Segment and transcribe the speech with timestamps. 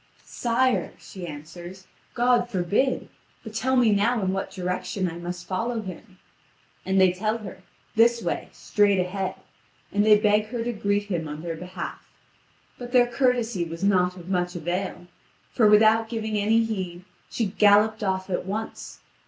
[0.25, 3.07] "Sire," she answers, "God forbid.
[3.43, 6.17] But tell me now in what direction I must follow him."
[6.87, 7.61] And they tell her:
[7.95, 9.35] "This way, straight ahead,"
[9.91, 12.03] and they beg her to greet him on their behalf.
[12.79, 15.05] But their courtesy was not of much avail;
[15.51, 19.01] for, without giving any heed, she galloped off at once.